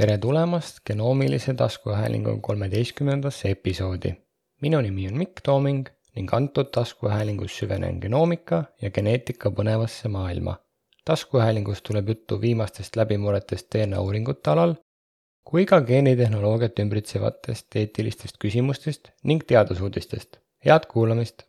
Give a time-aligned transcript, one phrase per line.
[0.00, 4.12] tere tulemast genoomilise taskuhäälingu kolmeteistkümnendasse episoodi.
[4.62, 10.56] minu nimi on Mikk Tooming ning antud taskuhäälingus süvenen genoomika ja geneetika põnevasse maailma.
[11.04, 14.74] taskuhäälingus tuleb juttu viimastest läbimurretest DNA uuringute alal
[15.44, 20.36] kui ka geenitehnoloogiat ümbritsevatest eetilistest küsimustest ning teadusuudistest.
[20.66, 21.42] head kuulamist!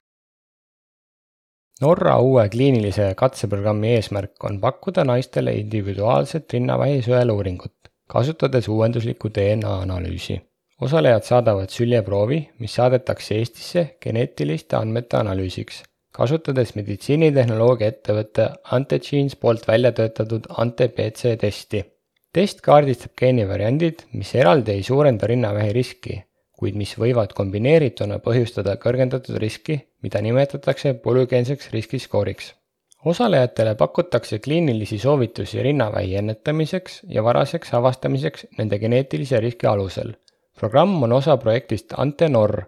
[1.81, 7.81] Norra uue kliinilise katseprogrammi eesmärk on pakkuda naistele individuaalset rinnavähi sõeluuringut
[8.11, 10.41] kasutades uuenduslikku DNA analüüsi.
[10.81, 15.83] osalejad saadavad süljeproovi, mis saadetakse Eestisse geneetiliste andmete analüüsiks,
[16.17, 21.85] kasutades meditsiinitehnoloogia ettevõtte Antegenes poolt välja töötatud Ante-PC testi.
[22.33, 26.21] test kaardistab geenivariandid, mis eraldi ei suurenda rinnavähi riski,
[26.59, 32.55] kuid mis võivad kombineerituna põhjustada kõrgendatud riski, mida nimetatakse polügeenseks riskiskooriks
[33.05, 40.13] osalejatele pakutakse kliinilisi soovitusi rinnavähi ennetamiseks ja varaseks avastamiseks nende geneetilise riski alusel.
[40.59, 42.61] programm on osa projektist Antenor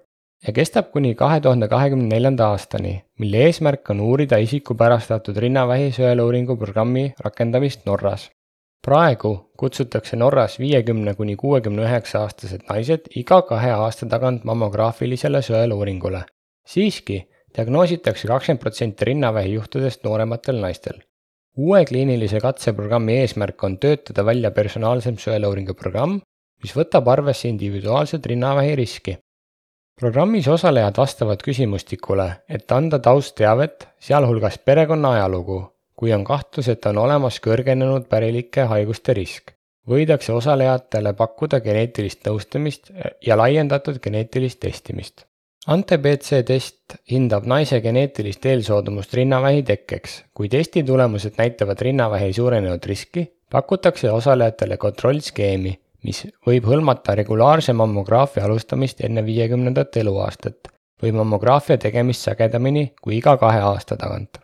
[0.47, 6.57] ja kestab kuni kahe tuhande kahekümne neljanda aastani, mille eesmärk on uurida isikupärastatud rinnavähi sõeluuringu
[6.57, 8.31] programmi rakendamist Norras.
[8.85, 16.23] praegu kutsutakse Norras viiekümne kuni kuuekümne üheksa aastased naised iga kahe aasta tagant mammograafilisele sõeluuringule.
[16.65, 21.01] siiski diagnoositakse kakskümmend protsenti rinnavähi juhtudest noorematel naistel.
[21.57, 26.19] uue kliinilise katseprogrammi eesmärk on töötada välja personaalsem sõeluuringu programm,
[26.63, 29.17] mis võtab arvesse individuaalset rinnavähi riski.
[30.01, 35.59] programmis osalejad vastavad küsimustikule, et anda taustteavet, sealhulgas perekonna ajalugu,
[35.95, 39.53] kui on kahtlus, et on olemas kõrgenenud pärilike haiguste risk
[39.87, 45.27] võidakse osalejatele pakkuda geneetilist nõustamist ja laiendatud geneetilist testimist
[45.63, 50.15] Ante-BC test hindab naise geneetilist eelsoodumust rinnavähi tekkeks.
[50.35, 55.71] kui testi tulemused näitavad rinnavähi suurenenud riski, pakutakse osalejatele kontrollskeemi,
[56.03, 60.67] mis võib hõlmata regulaarse mammograafia alustamist enne viiekümnendat eluaastat
[61.01, 64.41] või mammograafia tegemist sagedamini kui iga kahe aasta tagant.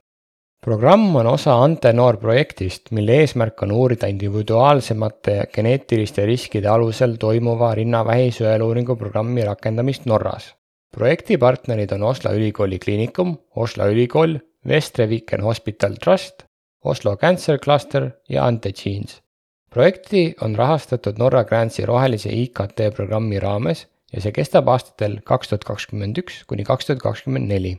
[0.61, 8.31] programm on osa Ante-Noor projektist, mille eesmärk on uurida individuaalsemate geneetiliste riskide alusel toimuva rinnavähi
[8.31, 10.53] sõeluuringu programmi rakendamist Norras
[10.95, 16.44] projekti partnerid on Oslo ülikooli kliinikum, Oslo ülikool, Vestre Viken Hospital Trust,
[16.83, 19.22] Oslo Cancer Cluster ja Antegenes.
[19.69, 25.66] projekti on rahastatud Norra Grantsi rohelise IKT programmi raames ja see kestab aastatel kaks tuhat
[25.67, 27.75] kakskümmend üks kuni kaks tuhat kakskümmend neli.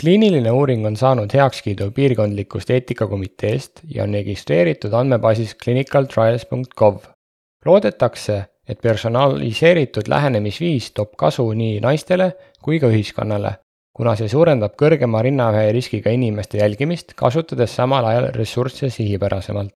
[0.00, 6.96] kliiniline uuring on saanud heakskiidu piirkondlikust eetikakomiteest ja on registreeritud andmebaasis clinicaltrials.gov.
[7.66, 12.30] loodetakse, et personaliseeritud lähenemisviis toob kasu nii naistele
[12.62, 13.56] kui ka ühiskonnale,
[13.96, 19.72] kuna see suurendab kõrgema rinnaväe riskiga inimeste jälgimist, kasutades samal ajal ressursse sihipärasemalt.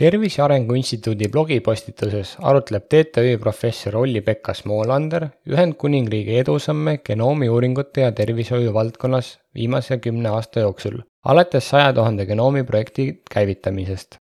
[0.00, 9.38] tervise Arengu Instituudi blogipostituses arutleb TTÜ professor Olli-Pekka Smoolander Ühendkuningriigi edusamme genoomiuuringute ja tervishoiu valdkonnas
[9.54, 14.16] viimase kümne aasta jooksul, alates saja tuhande genoomi projekti käivitamisest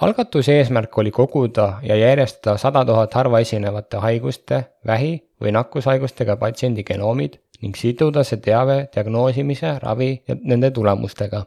[0.00, 6.84] algatuse eesmärk oli koguda ja järjestada sada tuhat harva esinevate haiguste, vähi või nakkushaigustega patsiendi
[6.86, 11.42] genoomid ning siduda see teave diagnoosimise, ravi ja nende tulemustega.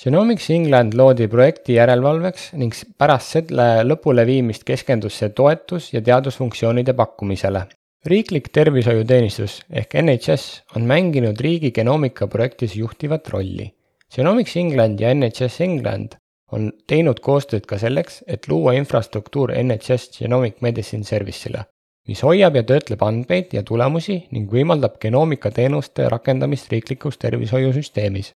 [0.00, 7.66] Genomics England loodi projekti järelevalveks ning pärast selle lõpuleviimist keskendus see toetus- ja teadusfunktsioonide pakkumisele.
[8.06, 13.74] riiklik tervishoiuteenistus ehk NHS on mänginud riigi genoomika projektis juhtivat rolli.
[14.14, 16.19] Genomics England ja NHS England
[16.52, 21.64] on teinud koostööd ka selleks, et luua infrastruktuur NHS Genomic Medicine Service'ile,
[22.08, 28.32] mis hoiab ja töötleb andmeid ja tulemusi ning võimaldab genoomikateenuste rakendamist riiklikus tervishoiusüsteemis.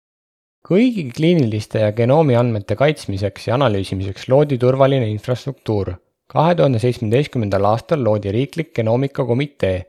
[0.68, 5.94] kõigi kliiniliste ja genoomi andmete kaitsmiseks ja analüüsimiseks loodi turvaline infrastruktuur.
[6.26, 9.84] kahe tuhande seitsmeteistkümnendal aastal loodi riiklik genoomikakomitee,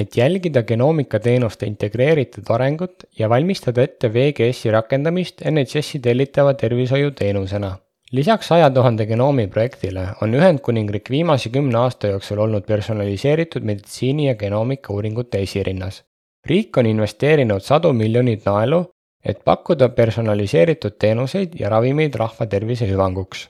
[0.00, 7.76] et jälgida genoomikateenuste integreeritud arengut ja valmistada ette VGS-i rakendamist NHS-i tellitava tervishoiuteenusena.
[8.12, 14.34] lisaks saja tuhande genoomi projektile on Ühendkuningriik viimase kümne aasta jooksul olnud personaliseeritud meditsiini ja
[14.34, 16.04] genoomika uuringute esirinnas.
[16.46, 18.84] riik on investeerinud sadu miljoneid naelu,
[19.24, 23.48] et pakkuda personaliseeritud teenuseid ja ravimeid rahva tervise hüvanguks.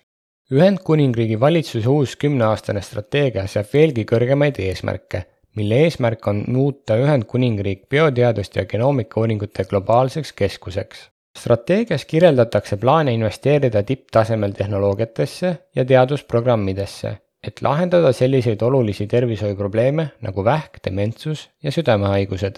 [0.52, 5.24] Ühendkuningriigi valitsuse uus kümneaastane strateegia seab veelgi kõrgemaid eesmärke
[5.54, 11.10] mille eesmärk on muuta Ühendkuningriik bioteaduste ja genoomikauuringute globaalseks keskuseks.
[11.38, 17.16] strateegias kirjeldatakse plaane investeerida tipptasemel tehnoloogiatesse ja teadusprogrammidesse,
[17.46, 22.56] et lahendada selliseid olulisi tervishoiuprobleeme nagu vähk, dementsus ja südamehaigused.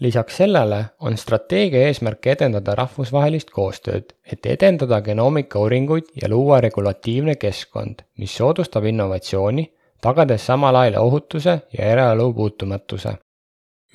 [0.00, 7.34] lisaks sellele on strateegia eesmärk edendada rahvusvahelist koostööd, et edendada genoomika uuringuid ja luua regulatiivne
[7.34, 13.16] keskkond, mis soodustab innovatsiooni, tagades samal ajal ohutuse ja eraelu puutumatuse.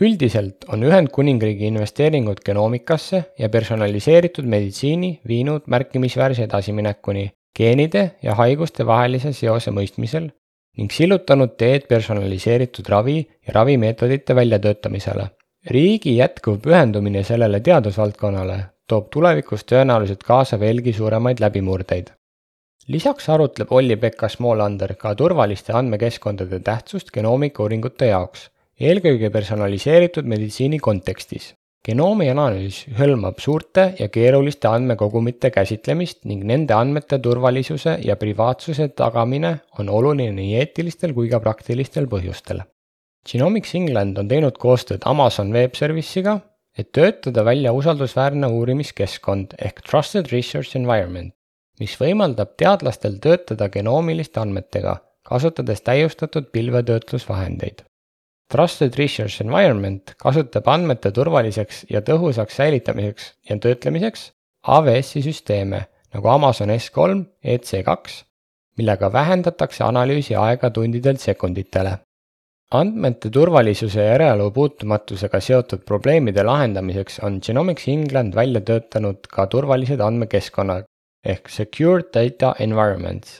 [0.02, 9.34] üldiselt on Ühendkuningriigi investeeringud genoomikasse ja personaliseeritud meditsiini viinud märkimisväärse edasiminekuni geenide ja haiguste vahelise
[9.34, 10.32] seose mõistmisel
[10.78, 15.28] ning sillutanud teed personaliseeritud ravi ja ravimeetodite väljatöötamisele
[15.70, 18.58] riigi jätkuv pühendumine sellele teadusvaldkonnale
[18.90, 22.10] toob tulevikus tõenäoliselt kaasa veelgi suuremaid läbimurdeid.
[22.88, 28.50] Lisaks arutleb Olli-Pekka Smoolander ka turvaliste andmekeskkondade tähtsust genoomikauuringute jaoks,
[28.80, 31.54] eelkõige personaliseeritud meditsiini kontekstis.
[31.86, 39.56] genoomi analüüs hõlmab suurte ja keeruliste andmekogumite käsitlemist ning nende andmete turvalisuse ja privaatsuse tagamine
[39.80, 42.62] on oluline nii eetilistel kui ka praktilistel põhjustel
[43.30, 46.40] Genomics England on teinud koostööd Amazon Web Service'iga,
[46.74, 51.30] et töötada välja usaldusväärne uurimiskeskkond ehk Trusted Research Environment,
[51.80, 54.98] mis võimaldab teadlastel töötada genoomiliste andmetega,
[55.28, 57.86] kasutades täiustatud pilvetöötlusvahendeid.
[58.52, 64.32] Trusted Research Environment kasutab andmete turvaliseks ja tõhusaks säilitamiseks ja töötlemiseks
[64.68, 68.22] AWS-i süsteeme nagu Amazon S3, EC2,
[68.78, 71.98] millega vähendatakse analüüsi aega tundidelt sekunditele
[72.72, 80.00] andmete turvalisuse ja eraelu puutumatusega seotud probleemide lahendamiseks on Genomics England välja töötanud ka turvalised
[80.00, 80.88] andmekeskkonnad
[81.26, 83.40] ehk Secure Data Environments,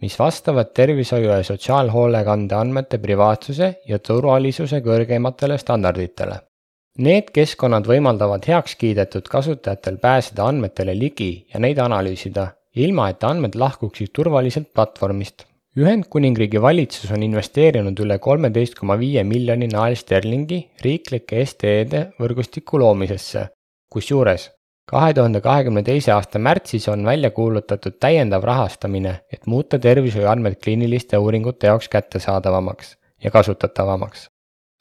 [0.00, 6.40] mis vastavad tervishoiu ja sotsiaalhoolekande andmete privaatsuse ja turvalisuse kõrgeimatele standarditele.
[6.98, 13.56] Need keskkonnad võimaldavad heaks kiidetud kasutajatel pääseda andmetele ligi ja neid analüüsida, ilma et andmed
[13.56, 22.02] lahkuksid turvaliselt platvormist Ühendkuningriigi valitsus on investeerinud üle kolmeteist koma viie miljoni naelsterlingi riiklike STE-de
[22.20, 23.46] võrgustiku loomisesse,
[23.88, 24.50] kusjuures
[24.90, 31.18] kahe tuhande kahekümne teise aasta märtsis on välja kuulutatud täiendav rahastamine, et muuta tervishoiuandmed kliiniliste
[31.18, 34.28] uuringute jaoks kättesaadavamaks ja kasutatavamaks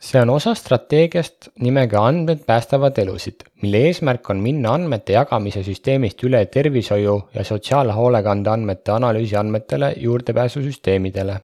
[0.01, 6.23] see on osa strateegiast nimega Andmed päästavad elusid, mille eesmärk on minna andmete jagamise süsteemist
[6.25, 11.39] üle tervishoiu ja sotsiaalhoolekande andmete analüüsi andmetele juurdepääsusüsteemidele.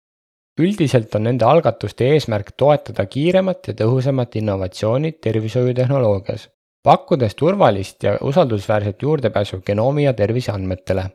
[0.60, 6.48] üldiselt on nende algatuste eesmärk toetada kiiremat ja tõhusamat innovatsiooni tervishoiutehnoloogias,
[6.88, 11.10] pakkudes turvalist ja usaldusväärset juurdepääsu genoomi ja terviseandmetele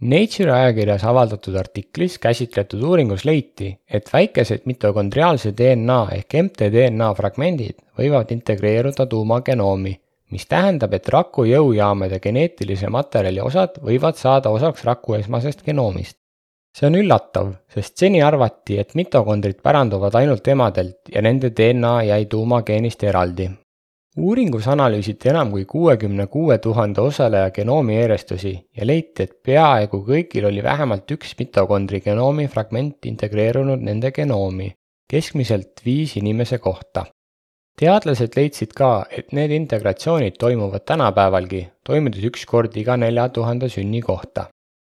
[0.00, 8.34] Nature ajakirjas avaldatud artiklis käsitletud uuringus leiti, et väikesed mitokondriaalse DNA ehk mtDNA fragmendid võivad
[8.36, 9.94] integreeruda tuumagenoomi,
[10.36, 16.18] mis tähendab, et raku jõujaamade geneetilise materjali osad võivad saada osaks raku esmasest genoomist.
[16.76, 22.26] see on üllatav, sest seni arvati, et mitokondrid päranduvad ainult emadelt ja nende DNA jäi
[22.26, 23.48] tuumageenist eraldi
[24.16, 30.46] uuringus analüüsiti enam kui kuuekümne kuue tuhande osaleja genoomi eerestusi ja leiti, et peaaegu kõigil
[30.48, 34.72] oli vähemalt üks mitokondri genoomi fragment integreerunud nende genoomi,
[35.10, 37.06] keskmiselt viis inimese kohta.
[37.76, 44.00] teadlased leidsid ka, et need integratsioonid toimuvad tänapäevalgi, toimudes üks kord iga nelja tuhande sünni
[44.00, 44.46] kohta.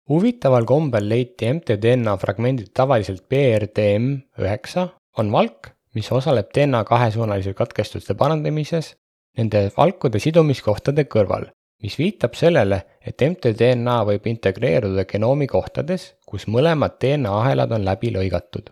[0.09, 4.89] huvitaval kombel leiti mtDNA fragmendid tavaliselt BRDM üheksa,
[5.19, 8.95] on valk, mis osaleb DNA kahesuunalise katkestuste parandamises
[9.39, 11.49] nende valkude sidumiskohtade kõrval,
[11.83, 18.13] mis viitab sellele, et mtDNA võib integreeruda genoomi kohtades, kus mõlemad DNA ahelad on läbi
[18.17, 18.71] lõigatud.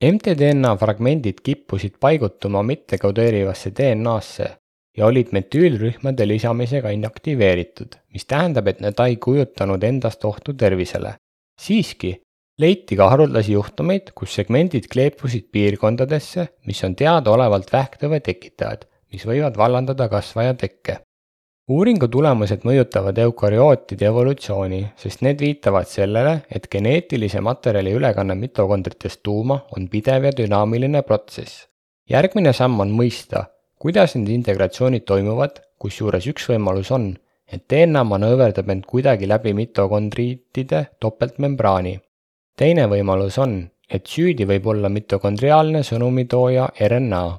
[0.00, 4.48] mtDNA fragmendid kippusid paigutuma mittekodeerivasse DNA-sse
[4.96, 11.14] ja olid metüülrühmade lisamisega inaktiveeritud, mis tähendab, et need ei kujutanud endast ohtu tervisele.
[11.60, 12.16] siiski
[12.58, 19.56] leiti ka haruldasi juhtumeid, kus segmendid kleepusid piirkondadesse, mis on teadaolevalt vähktõve tekitajad mis võivad
[19.58, 21.00] vallandada kasvaja tekke.
[21.70, 29.60] uuringu tulemused mõjutavad eukaryootide evolutsiooni, sest need viitavad sellele, et geneetilise materjali ülekanne mitokondritest tuuma
[29.76, 31.66] on pidev ja dünaamiline protsess.
[32.10, 33.44] järgmine samm on mõista,
[33.78, 37.12] kuidas need integratsioonid toimuvad, kusjuures üks võimalus on,
[37.52, 42.00] et DNA manööverdab end kuidagi läbi mitokondriitide topeltmembraani.
[42.56, 47.38] teine võimalus on, et süüdi võib olla mitokondriaalne sõnumitooja RNA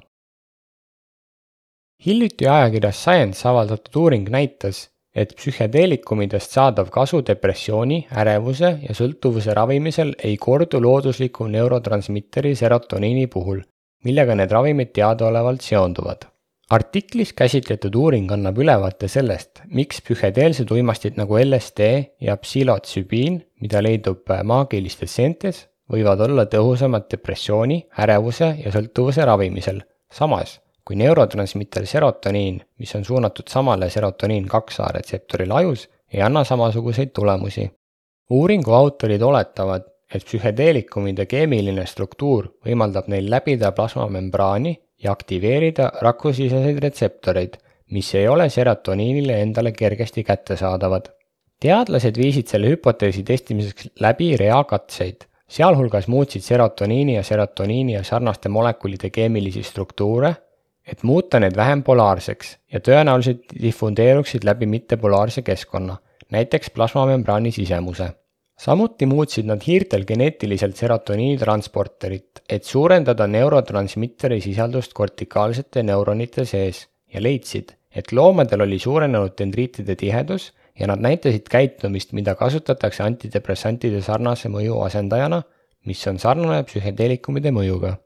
[2.06, 10.14] hiljuti ajakirjas Science avaldatud uuring näitas, et psühhedeelikumidest saadav kasu depressiooni, ärevuse ja sõltuvuse ravimisel
[10.24, 13.60] ei kordu loodusliku neurotransmitteri serotoniini puhul,
[14.04, 16.28] millega need ravimid teadaolevalt seonduvad.
[16.72, 21.90] artiklis käsitletud uuring annab ülevaate sellest, miks psühhedeelsed uimastid nagu LSD
[22.20, 29.82] ja psühhotsübiin, mida leidub maagilistes seentes, võivad olla tõhusamad depressiooni, ärevuse ja sõltuvuse ravimisel.
[30.12, 36.44] samas kui neurotransmitter serotoniin, mis on suunatud samale serotoniin kaks A retseptorile ajus, ei anna
[36.44, 37.70] samasuguseid tulemusi.
[38.30, 39.82] uuringu autorid oletavad,
[40.14, 47.56] et psühhedeelikumide keemiline struktuur võimaldab neil läbida plasmamembraani ja aktiveerida rakusiseseid retseptoreid,
[47.90, 51.08] mis ei ole serotoniinile endale kergesti kättesaadavad.
[51.60, 58.48] teadlased viisid selle hüpoteesi testimiseks läbi rea katseid, sealhulgas muutsid serotoniini ja serotoniini ja sarnaste
[58.48, 60.34] molekulide keemilisi struktuure,
[60.86, 65.96] et muuta need vähem polaarseks ja tõenäoliselt difundeeruksid läbi mittepolaarse keskkonna,
[66.30, 68.10] näiteks plasmamembraani sisemuse
[68.62, 77.22] samuti muutsid nad hiirtel geneetiliselt serotoniini transporterit, et suurendada neurotransmitteri sisaldust kortikaalsete neuronite sees ja
[77.22, 84.48] leidsid, et loomadel oli suurenenud dendriitide tihedus ja nad näitasid käitumist, mida kasutatakse antidepressantide sarnase
[84.52, 85.42] mõju asendajana,
[85.86, 87.96] mis on sarnane psühhedeelikumide mõjuga.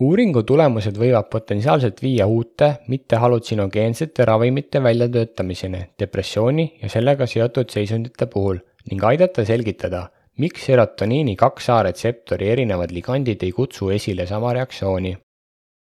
[0.00, 8.58] Uuringu tulemused võivad potentsiaalselt viia uute, mittehallutsinogeensete ravimite väljatöötamiseni depressiooni ja sellega seotud seisundite puhul
[8.90, 10.08] ning aidata selgitada,
[10.38, 15.16] miks serotoniini kaks A retseptori erinevad ligandid ei kutsu esile sama reaktsiooni.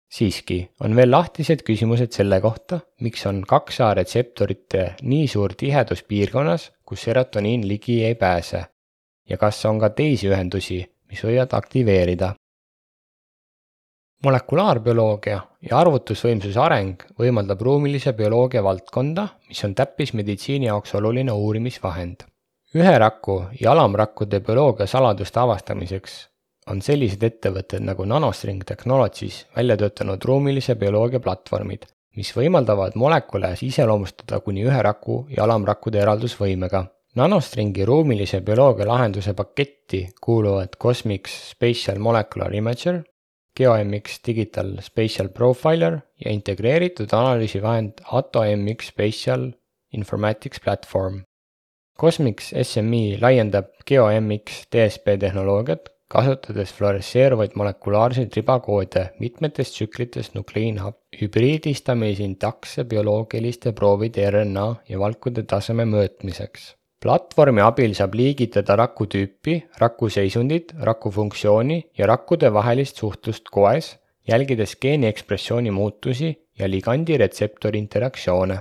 [0.09, 6.02] siiski on veel lahtised küsimused selle kohta, miks on kaks A retseptorite nii suur tihedus
[6.02, 8.64] piirkonnas, kus serotoniin ligi ei pääse
[9.28, 12.35] ja kas on ka teisi ühendusi, mis võivad aktiveerida.
[14.25, 22.27] Molekulaarbioloogia ja arvutusvõimsuse areng võimaldab ruumilise bioloogia valdkonda, mis on täppismeditsiini jaoks oluline uurimisvahend
[22.77, 26.19] üheraku ja alamrakkude bioloogia saladuste avastamiseks
[26.69, 34.41] on sellised ettevõtted nagu Nanostring Technologies välja töötanud ruumilise bioloogia platvormid, mis võimaldavad molekule iseloomustada
[34.45, 36.85] kuni ühe raku ja alamrakkude eraldusvõimega.
[37.17, 43.01] Nanostringi ruumilise bioloogia lahenduse paketti kuuluvad Cosmix Spatial Molecular Imager,
[43.57, 49.52] GeoMX Digital Spatial Profiler ja integreeritud analüüsivahend AtoMX Spatial
[49.93, 51.23] Informatics Platform.
[51.99, 63.75] Cosmix SMI laiendab GeoMX DSP tehnoloogiat, kasutades fluoresseeruvaid molekulaarseid ribakoode mitmetest tsüklitest nukleiinhübriidistamise intakse bioloogiliste
[63.76, 66.77] proovide RNA ja valkude taseme mõõtmiseks.
[67.02, 73.95] Platvormi abil saab liigitada rakutüüpi, rakuseisundit, rakufunktsiooni ja rakkude vahelist suhtlust koes,
[74.28, 78.59] jälgides geeni ekspressiooni muutusi ja ligandi retseptori interaktsioone.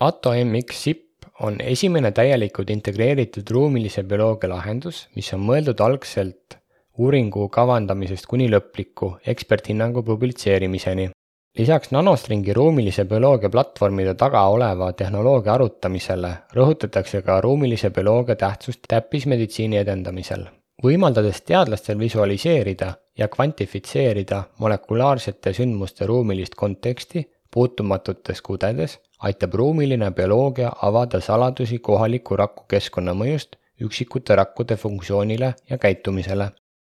[0.00, 1.04] AtoMX SIP
[1.40, 6.58] on esimene täielikult integreeritud ruumilise bioloogia lahendus, mis on mõeldud algselt
[6.98, 11.10] uuringu kavandamisest kuni lõpliku eksperthinnangu publitseerimiseni.
[11.58, 19.80] Lisaks nanostringi ruumilise bioloogia platvormide taga oleva tehnoloogia arutamisele rõhutatakse ka ruumilise bioloogia tähtsust täppismeditsiini
[19.80, 20.44] edendamisel,
[20.84, 27.24] võimaldades teadlastel visualiseerida ja kvantifitseerida molekulaarsete sündmuste ruumilist konteksti
[27.54, 36.50] puutumatutes kudedes aitab ruumiline bioloogia avada saladusi kohaliku rakukeskkonna mõjust üksikute rakkude funktsioonile ja käitumisele.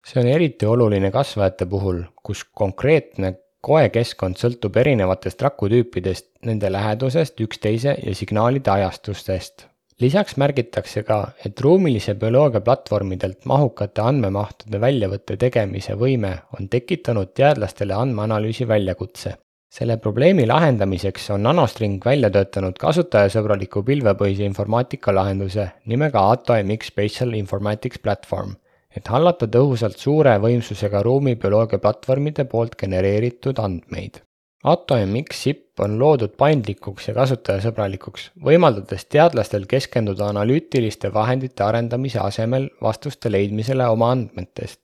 [0.07, 7.97] see on eriti oluline kasvajate puhul, kus konkreetne koekeskkond sõltub erinevatest rakutüüpidest, nende lähedusest üksteise
[8.03, 9.65] ja signaalide ajastustest.
[9.99, 17.93] lisaks märgitakse ka, et ruumilise bioloogia platvormidelt mahukate andmemahtude väljavõtte tegemise võime on tekitanud teadlastele
[17.93, 19.35] andmeanalüüsi väljakutse
[19.69, 28.01] selle probleemi lahendamiseks on Nanostring välja töötanud kasutajasõbraliku pilvepõhise informaatika lahenduse nimega AtoMX Spatial Informatics
[28.01, 28.55] Platform,
[28.95, 34.21] et hallata tõhusalt suure võimsusega ruumibioloogia platvormide poolt genereeritud andmeid.
[34.63, 43.31] AtoMX SIP on loodud paindlikuks ja kasutajasõbralikuks, võimaldades teadlastel keskenduda analüütiliste vahendite arendamise asemel vastuste
[43.31, 44.81] leidmisele oma andmetest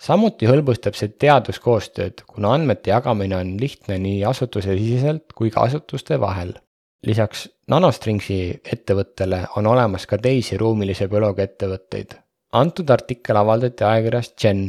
[0.00, 6.54] samuti hõlbustab see teaduskoostööd, kuna andmete jagamine on lihtne nii asutusesiseselt kui ka asutuste vahel.
[7.06, 12.10] lisaks Nanostringsi ettevõttele on olemas ka teisi ruumilise bioloogia ettevõtteid.
[12.60, 14.64] Antud artikkel avaldati ajakirjas Gen.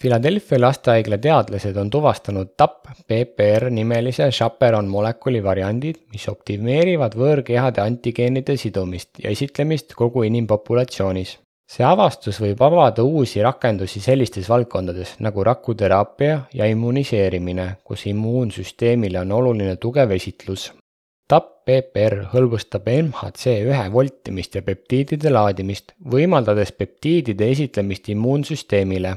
[0.00, 8.58] Philadelphia lastehaigla teadlased on tuvastanud TAP PPR nimelise chaperon molekuli variandid, mis optimeerivad võõrkehade antigeenide
[8.58, 11.38] sidumist ja esitlemist kogu inimpopulatsioonis
[11.74, 19.32] see avastus võib avada uusi rakendusi sellistes valdkondades nagu rakuteraapia ja immuniseerimine, kus immuunsüsteemile on
[19.32, 20.70] oluline tugev esitlus.
[21.32, 29.14] TAP-PPR hõlbustab MHC1 voltimist ja peptiidide laadimist, võimaldades peptiidide esitlemist immuunsüsteemile.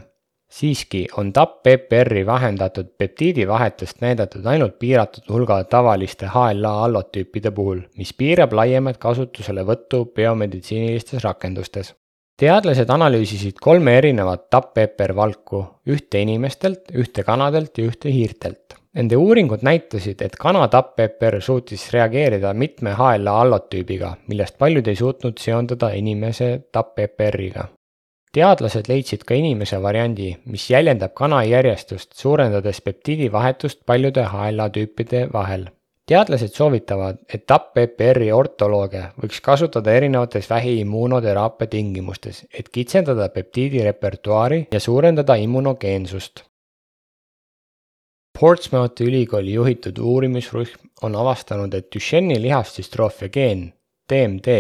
[0.48, 8.54] siiski on TAP-PPR-i vahendatud peptiidivahetust näidatud ainult piiratud hulga tavaliste HLA allotüüpide puhul, mis piirab
[8.54, 11.94] laiemat kasutuselevõttu biomeditsiinilistes rakendustes
[12.38, 19.62] teadlased analüüsisid kolme erinevat tapp-pepper valku, ühte inimestelt, ühte kanadelt ja ühte hiirtelt, Nende uuringud
[19.62, 26.48] näitasid, et kana tapp-PPR suutis reageerida mitme HLA allotüübiga, millest paljud ei suutnud seondada inimese
[26.72, 27.68] tapp-PPR-iga.
[28.34, 35.28] teadlased leidsid ka inimese variandi, mis jäljendab kana järjestust, suurendades peptiidi vahetust paljude HLA tüüpide
[35.34, 35.70] vahel
[36.08, 44.80] teadlased soovitavad, et TAP-PPR-i ortolooge võiks kasutada erinevates vähiimmunoteraapia tingimustes, et kitsendada peptiidi repertuaari ja
[44.80, 46.46] suurendada immunogeensust.
[48.38, 53.72] Portsmouthi ülikooli juhitud uurimisrühm on avastanud, et Duchenne'i lihasdüstroofia geen,
[54.10, 54.58] DMD,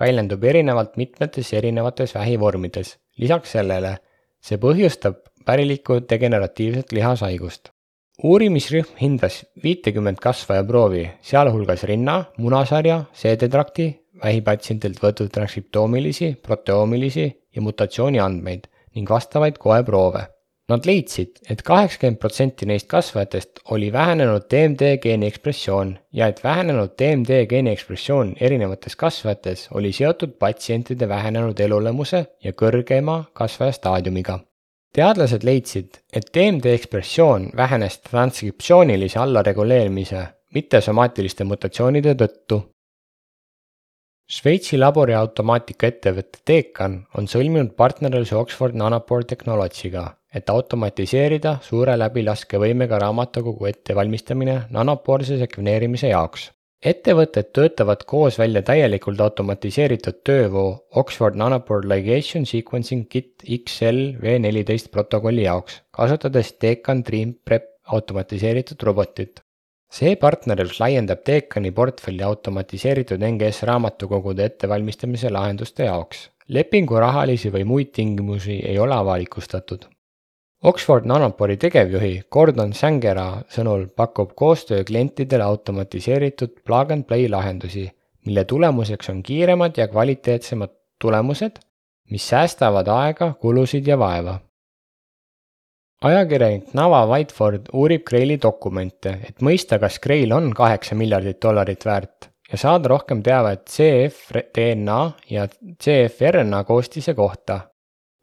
[0.00, 2.96] väljendub erinevalt mitmetes erinevates vähivormides.
[3.18, 3.96] lisaks sellele,
[4.40, 7.72] see põhjustab pärilikku degeneratiivset lihashaigust
[8.24, 13.86] uurimisrühm hindas viitekümmet kasvajaproovi, sealhulgas rinna, munasarja, seedetrakti,
[14.22, 18.66] vähipatsientidelt võetud transkriptoomilisi, proteoomilisi ja mutatsiooni andmeid
[18.96, 20.26] ning vastavaid koeproove.
[20.68, 26.42] Nad leidsid et, et kaheksakümmend protsenti neist kasvajatest oli vähenenud DMD geeni ekspressioon ja et
[26.44, 34.38] vähenenud DMD geeni ekspressioon erinevates kasvajates oli seotud patsientide vähenenud elulemuse ja kõrgema kasvaja staadiumiga
[34.94, 42.60] teadlased leidsid, et DMD ekspressioon vähenes transkriptsioonilise allareguleerimise, mittesomaatiliste mutatsioonide tõttu.
[44.28, 50.04] Šveitsi laboriautomaatika ettevõte Decan on sõlminud partnerluse Oxford Nanopore Technology'ga,
[50.34, 60.20] et automatiseerida suure läbilaskevõimega raamatukogu ettevalmistamine nanopoorse sekveneerimise jaoks ettevõtted töötavad koos välja täielikult automatiseeritud
[60.24, 60.68] töövoo
[61.00, 69.40] Oxford Nanopore Ligation Sequencing Kit XL V14 protokolli jaoks, kasutades Decan Dream Prep automatiseeritud robotit.
[69.90, 76.30] see partnerlus laiendab Decani portfelli automatiseeritud NGS raamatukogude ettevalmistamise lahenduste jaoks.
[76.48, 79.88] lepingu rahalisi või muid tingimusi ei ole avalikustatud
[80.64, 87.84] Oxford Nanopori tegevjuhi Gordon Sangera sõnul pakub koostöö klientidele automatiseeritud plug and play lahendusi,
[88.26, 91.60] mille tulemuseks on kiiremad ja kvaliteetsemad tulemused,
[92.10, 94.40] mis säästavad aega, kulusid ja vaeva.
[96.02, 102.32] ajakirjanik Nava Whiteford uurib Graili dokumente, et mõista, kas Grail on kaheksa miljardit dollarit väärt
[102.50, 105.46] ja saada rohkem teavet CF-DNA ja
[105.84, 107.60] CF-RNA koostise kohta.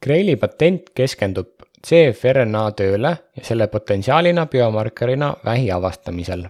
[0.04, 6.46] Graili patent keskendub CFRNA tööle ja selle potentsiaalina biomarkerina vähi avastamisel.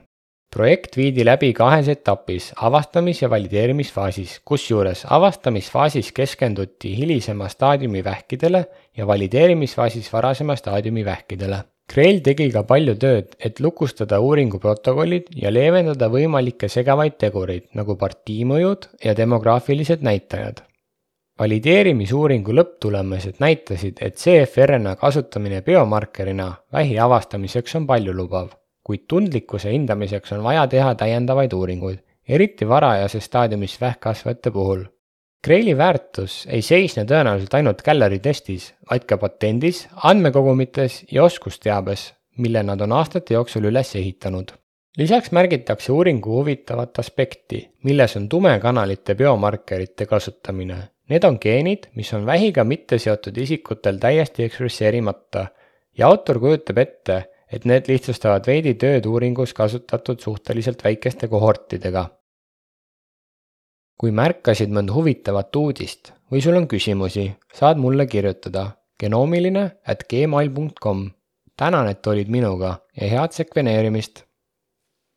[0.55, 8.65] projekt viidi läbi kahes etapis, avastamis- ja valideerimisfaasis, kusjuures avastamisfaasis keskenduti hilisema staadiumi vähkidele
[8.97, 11.57] ja valideerimisfaasis varasema staadiumi vähkidele.
[11.93, 17.95] Grail tegi ka palju tööd, et lukustada uuringu protokollid ja leevendada võimalikke segavaid tegureid nagu
[17.95, 20.63] partiimõjud ja demograafilised näitajad
[21.39, 28.49] valideerimisuuringu lõpptulemused näitasid, et CFRNA kasutamine biomarkerina vähi avastamiseks on paljulubav,
[28.83, 34.85] kuid tundlikkuse hindamiseks on vaja teha täiendavaid uuringuid, eriti varajases staadiumis vähkkasvajate puhul.
[35.45, 42.63] Graili väärtus ei seisne tõenäoliselt ainult Galleri testis, vaid ka patendis, andmekogumites ja oskusteabes, mille
[42.63, 44.55] nad on aastate jooksul üles ehitanud
[44.97, 50.77] lisaks märgitakse uuringu huvitavat aspekti, milles on tumekanalite biomarkerite kasutamine
[51.09, 55.45] Need on geenid, mis on vähiga mitte seotud isikutel täiesti ekspresseerimata
[55.97, 57.17] ja autor kujutab ette,
[57.51, 62.09] et need lihtsustavad veidi tööd uuringus kasutatud suhteliselt väikeste kohortidega.
[63.95, 68.65] kui märkasid mõnd huvitavat uudist või sul on küsimusi, saad mulle kirjutada
[68.99, 71.11] genoomiline at gmail.com.
[71.57, 74.25] tänan, et olid minuga ja head sekveneerimist!